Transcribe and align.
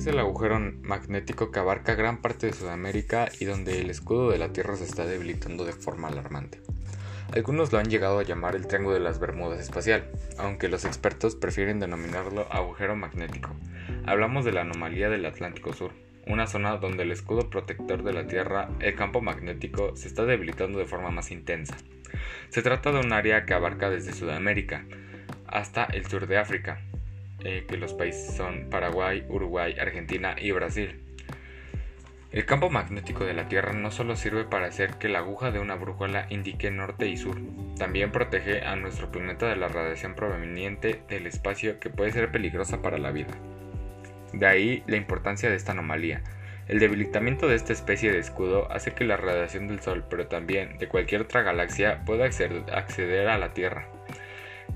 es 0.00 0.06
el 0.06 0.18
agujero 0.18 0.58
magnético 0.80 1.50
que 1.50 1.58
abarca 1.58 1.94
gran 1.94 2.22
parte 2.22 2.46
de 2.46 2.54
Sudamérica 2.54 3.28
y 3.38 3.44
donde 3.44 3.82
el 3.82 3.90
escudo 3.90 4.30
de 4.30 4.38
la 4.38 4.50
Tierra 4.50 4.74
se 4.76 4.84
está 4.84 5.04
debilitando 5.04 5.66
de 5.66 5.74
forma 5.74 6.08
alarmante. 6.08 6.58
Algunos 7.34 7.70
lo 7.70 7.78
han 7.78 7.90
llegado 7.90 8.18
a 8.18 8.22
llamar 8.22 8.56
el 8.56 8.66
Triángulo 8.66 8.94
de 8.94 9.00
las 9.00 9.20
Bermudas 9.20 9.60
espacial, 9.60 10.10
aunque 10.38 10.68
los 10.68 10.86
expertos 10.86 11.36
prefieren 11.36 11.80
denominarlo 11.80 12.50
agujero 12.50 12.96
magnético. 12.96 13.50
Hablamos 14.06 14.46
de 14.46 14.52
la 14.52 14.62
anomalía 14.62 15.10
del 15.10 15.26
Atlántico 15.26 15.74
Sur, 15.74 15.92
una 16.26 16.46
zona 16.46 16.78
donde 16.78 17.02
el 17.02 17.12
escudo 17.12 17.50
protector 17.50 18.02
de 18.02 18.14
la 18.14 18.26
Tierra, 18.26 18.70
el 18.80 18.94
campo 18.94 19.20
magnético, 19.20 19.94
se 19.96 20.08
está 20.08 20.24
debilitando 20.24 20.78
de 20.78 20.86
forma 20.86 21.10
más 21.10 21.30
intensa. 21.30 21.76
Se 22.48 22.62
trata 22.62 22.90
de 22.90 23.00
un 23.00 23.12
área 23.12 23.44
que 23.44 23.52
abarca 23.52 23.90
desde 23.90 24.14
Sudamérica 24.14 24.86
hasta 25.46 25.84
el 25.84 26.06
sur 26.06 26.26
de 26.26 26.38
África, 26.38 26.80
eh, 27.44 27.64
que 27.68 27.76
los 27.76 27.94
países 27.94 28.36
son 28.36 28.68
Paraguay, 28.70 29.24
Uruguay, 29.28 29.76
Argentina 29.78 30.36
y 30.38 30.50
Brasil. 30.52 31.00
El 32.32 32.46
campo 32.46 32.70
magnético 32.70 33.24
de 33.24 33.34
la 33.34 33.48
Tierra 33.48 33.72
no 33.72 33.90
solo 33.90 34.14
sirve 34.14 34.44
para 34.44 34.68
hacer 34.68 34.94
que 34.98 35.08
la 35.08 35.18
aguja 35.18 35.50
de 35.50 35.58
una 35.58 35.74
brújula 35.74 36.26
indique 36.30 36.70
norte 36.70 37.08
y 37.08 37.16
sur, 37.16 37.36
también 37.76 38.12
protege 38.12 38.62
a 38.64 38.76
nuestro 38.76 39.10
planeta 39.10 39.48
de 39.48 39.56
la 39.56 39.66
radiación 39.66 40.14
proveniente 40.14 41.02
del 41.08 41.26
espacio 41.26 41.80
que 41.80 41.90
puede 41.90 42.12
ser 42.12 42.30
peligrosa 42.30 42.82
para 42.82 42.98
la 42.98 43.10
vida. 43.10 43.34
De 44.32 44.46
ahí 44.46 44.84
la 44.86 44.96
importancia 44.96 45.50
de 45.50 45.56
esta 45.56 45.72
anomalía. 45.72 46.22
El 46.68 46.78
debilitamiento 46.78 47.48
de 47.48 47.56
esta 47.56 47.72
especie 47.72 48.12
de 48.12 48.20
escudo 48.20 48.70
hace 48.70 48.92
que 48.94 49.02
la 49.02 49.16
radiación 49.16 49.66
del 49.66 49.80
Sol, 49.80 50.04
pero 50.08 50.28
también 50.28 50.78
de 50.78 50.86
cualquier 50.86 51.22
otra 51.22 51.42
galaxia, 51.42 52.04
pueda 52.04 52.26
acceder 52.26 53.28
a 53.28 53.38
la 53.38 53.52
Tierra. 53.54 53.88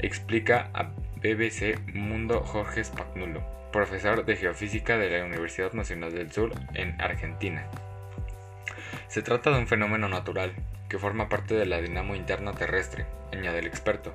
Explica 0.00 0.70
a 0.74 0.90
BBC 1.24 1.78
Mundo 1.94 2.42
Jorge 2.42 2.84
Spagnuolo, 2.84 3.42
profesor 3.72 4.26
de 4.26 4.36
geofísica 4.36 4.98
de 4.98 5.08
la 5.08 5.24
Universidad 5.24 5.72
Nacional 5.72 6.12
del 6.12 6.30
Sur 6.30 6.52
en 6.74 7.00
Argentina. 7.00 7.66
Se 9.08 9.22
trata 9.22 9.50
de 9.50 9.58
un 9.58 9.66
fenómeno 9.66 10.06
natural 10.06 10.52
que 10.86 10.98
forma 10.98 11.30
parte 11.30 11.54
de 11.54 11.64
la 11.64 11.80
dinamo 11.80 12.14
interna 12.14 12.52
terrestre, 12.52 13.06
añade 13.32 13.60
el 13.60 13.66
experto, 13.66 14.14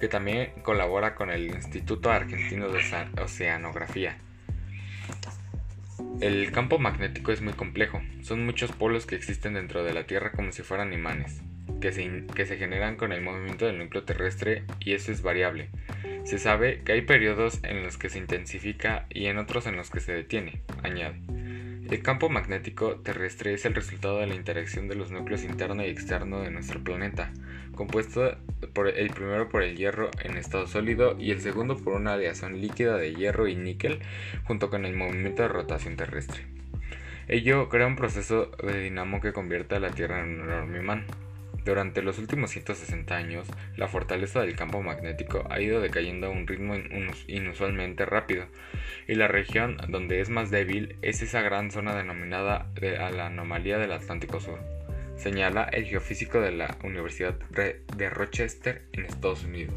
que 0.00 0.08
también 0.08 0.52
colabora 0.62 1.14
con 1.14 1.30
el 1.30 1.46
Instituto 1.46 2.10
Argentino 2.10 2.68
de 2.68 2.82
Oceanografía. 3.22 4.18
El 6.20 6.52
campo 6.52 6.78
magnético 6.78 7.32
es 7.32 7.40
muy 7.40 7.54
complejo, 7.54 8.02
son 8.20 8.44
muchos 8.44 8.70
polos 8.72 9.06
que 9.06 9.14
existen 9.14 9.54
dentro 9.54 9.82
de 9.82 9.94
la 9.94 10.06
Tierra 10.06 10.32
como 10.32 10.52
si 10.52 10.62
fueran 10.62 10.92
imanes 10.92 11.40
que 11.80 11.92
se, 11.92 12.56
generan 12.56 12.96
con 12.96 13.12
el 13.12 13.22
movimiento 13.22 13.66
del 13.66 13.78
núcleo 13.78 14.04
terrestre 14.04 14.64
y 14.80 14.92
eso 14.92 15.12
es 15.12 15.22
variable. 15.22 15.70
Se 16.24 16.38
sabe 16.38 16.82
que 16.84 16.92
hay 16.92 17.02
periodos 17.02 17.60
en 17.62 17.82
los 17.82 17.96
que 17.96 18.08
se 18.08 18.18
intensifica 18.18 19.06
y 19.10 19.26
en 19.26 19.38
otros 19.38 19.66
en 19.66 19.76
los 19.76 19.90
que 19.90 20.00
se 20.00 20.12
detiene, 20.12 20.62
añade. 20.82 21.16
El 21.90 22.02
campo 22.02 22.28
magnético 22.28 22.96
terrestre 23.00 23.52
es 23.54 23.64
el 23.64 23.74
resultado 23.74 24.18
de 24.18 24.26
la 24.26 24.34
interacción 24.34 24.86
de 24.86 24.94
los 24.94 25.10
núcleos 25.10 25.42
interno 25.42 25.84
y 25.84 25.88
externo 25.88 26.40
de 26.40 26.50
nuestro 26.50 26.82
planeta, 26.84 27.32
compuesto 27.74 28.36
por 28.72 28.88
el 28.88 29.10
primero 29.10 29.48
por 29.48 29.62
el 29.62 29.76
hierro 29.76 30.10
en 30.22 30.36
estado 30.36 30.66
sólido 30.66 31.16
y 31.18 31.32
el 31.32 31.40
segundo 31.40 31.76
por 31.76 31.94
una 31.94 32.12
aleación 32.12 32.60
líquida 32.60 32.96
de 32.96 33.14
hierro 33.14 33.48
y 33.48 33.56
níquel 33.56 34.00
junto 34.44 34.70
con 34.70 34.84
el 34.84 34.94
movimiento 34.94 35.42
de 35.42 35.48
rotación 35.48 35.96
terrestre. 35.96 36.44
Ello 37.32 37.68
crea 37.68 37.86
un 37.86 37.94
proceso 37.94 38.50
de 38.60 38.80
dinamo 38.80 39.20
que 39.20 39.32
convierte 39.32 39.76
a 39.76 39.80
la 39.80 39.92
Tierra 39.92 40.20
en 40.20 40.40
un 40.40 40.48
enorme 40.48 40.78
imán. 40.78 41.06
Durante 41.64 42.02
los 42.02 42.18
últimos 42.18 42.50
160 42.50 43.14
años, 43.14 43.46
la 43.76 43.86
fortaleza 43.86 44.40
del 44.40 44.56
campo 44.56 44.82
magnético 44.82 45.46
ha 45.50 45.60
ido 45.60 45.80
decayendo 45.80 46.28
a 46.28 46.30
un 46.30 46.46
ritmo 46.46 46.74
inusualmente 47.26 48.06
rápido, 48.06 48.46
y 49.06 49.14
la 49.14 49.28
región 49.28 49.76
donde 49.88 50.20
es 50.20 50.30
más 50.30 50.50
débil 50.50 50.96
es 51.02 51.20
esa 51.20 51.42
gran 51.42 51.70
zona 51.70 51.94
denominada 51.94 52.70
la 52.80 53.26
anomalía 53.26 53.78
del 53.78 53.92
Atlántico 53.92 54.40
Sur, 54.40 54.58
señala 55.16 55.64
el 55.64 55.84
geofísico 55.84 56.40
de 56.40 56.52
la 56.52 56.78
Universidad 56.82 57.34
de 57.50 58.10
Rochester 58.10 58.82
en 58.92 59.04
Estados 59.04 59.44
Unidos. 59.44 59.74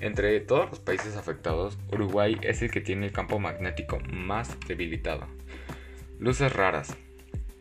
Entre 0.00 0.40
todos 0.40 0.68
los 0.70 0.80
países 0.80 1.16
afectados, 1.16 1.78
Uruguay 1.92 2.38
es 2.42 2.60
el 2.62 2.70
que 2.70 2.80
tiene 2.80 3.06
el 3.06 3.12
campo 3.12 3.38
magnético 3.38 4.00
más 4.12 4.58
debilitado. 4.66 5.26
Luces 6.18 6.52
raras. 6.52 6.96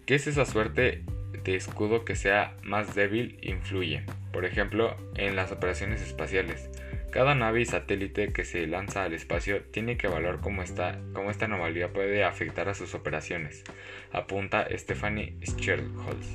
¿Qué 0.05 0.15
es 0.15 0.27
esa 0.27 0.45
suerte 0.45 1.03
de 1.31 1.55
escudo 1.55 2.05
que 2.05 2.15
sea 2.15 2.55
más 2.63 2.95
débil 2.95 3.37
influye, 3.41 4.03
por 4.31 4.45
ejemplo, 4.45 4.95
en 5.15 5.35
las 5.35 5.51
operaciones 5.51 6.01
espaciales. 6.01 6.69
Cada 7.11 7.33
nave 7.33 7.61
y 7.61 7.65
satélite 7.65 8.31
que 8.31 8.45
se 8.45 8.67
lanza 8.67 9.03
al 9.03 9.13
espacio 9.13 9.63
tiene 9.63 9.97
que 9.97 10.07
evaluar 10.07 10.41
cómo, 10.41 10.61
está, 10.61 10.99
cómo 11.13 11.31
esta 11.31 11.45
anomalía 11.45 11.91
puede 11.91 12.23
afectar 12.23 12.69
a 12.69 12.75
sus 12.75 12.93
operaciones, 12.93 13.63
apunta 14.11 14.67
Stephanie 14.77 15.35
Scherholz, 15.43 16.27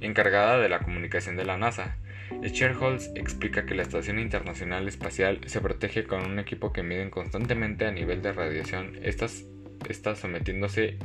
encargada 0.00 0.58
de 0.58 0.68
la 0.68 0.80
comunicación 0.80 1.36
de 1.36 1.44
la 1.44 1.56
NASA. 1.56 1.98
Scherholz 2.42 3.10
explica 3.14 3.64
que 3.64 3.76
la 3.76 3.82
Estación 3.82 4.18
Internacional 4.18 4.88
Espacial 4.88 5.40
se 5.46 5.60
protege 5.60 6.04
con 6.04 6.24
un 6.24 6.40
equipo 6.40 6.72
que 6.72 6.82
mide 6.82 7.08
constantemente 7.10 7.86
a 7.86 7.92
nivel 7.92 8.22
de 8.22 8.32
radiación, 8.32 8.98
está 9.02 10.16
sometiéndose 10.16 10.98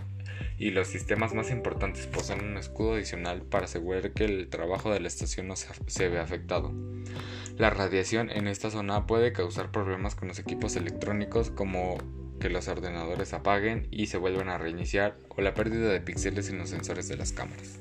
y 0.57 0.71
los 0.71 0.87
sistemas 0.87 1.33
más 1.33 1.51
importantes 1.51 2.07
poseen 2.07 2.43
un 2.43 2.57
escudo 2.57 2.93
adicional 2.93 3.41
para 3.43 3.65
asegurar 3.65 4.11
que 4.11 4.25
el 4.25 4.49
trabajo 4.49 4.91
de 4.91 4.99
la 4.99 5.07
estación 5.07 5.47
no 5.47 5.55
se, 5.55 6.09
ve 6.09 6.19
afectado. 6.19 6.73
La 7.57 7.69
radiación 7.69 8.29
en 8.29 8.47
esta 8.47 8.69
zona 8.69 9.07
puede 9.07 9.33
causar 9.33 9.71
problemas 9.71 10.15
con 10.15 10.27
los 10.27 10.39
equipos 10.39 10.75
electrónicos 10.75 11.51
como 11.51 11.97
que 12.39 12.49
los 12.49 12.67
ordenadores 12.67 13.33
apaguen 13.33 13.87
y 13.91 14.07
se 14.07 14.17
vuelvan 14.17 14.49
a 14.49 14.57
reiniciar 14.57 15.17
o 15.29 15.41
la 15.41 15.53
pérdida 15.53 15.89
de 15.89 16.01
píxeles 16.01 16.49
en 16.49 16.59
los 16.59 16.69
sensores 16.69 17.07
de 17.07 17.17
las 17.17 17.31
cámaras. 17.31 17.79